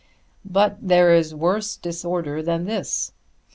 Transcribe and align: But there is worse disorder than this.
But 0.43 0.77
there 0.81 1.13
is 1.13 1.35
worse 1.35 1.75
disorder 1.77 2.41
than 2.41 2.65
this. 2.65 3.13